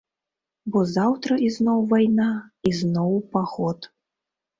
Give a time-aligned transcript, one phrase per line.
[0.75, 2.29] Бо заўтра ізноў вайна,
[2.71, 3.87] ізноў у паход.